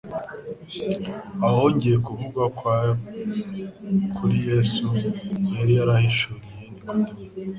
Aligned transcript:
Aha 1.43 1.55
hongeye 1.57 1.97
kuvugwa 2.05 2.43
kwa 2.57 2.77
kuri 4.15 4.37
Yesu 4.49 4.87
yari 5.55 5.71
yarahishuriye 5.79 6.57
Nikodemu 6.63 7.13